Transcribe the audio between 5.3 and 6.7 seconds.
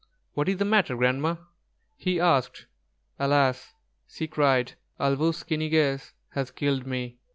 ki ni gess has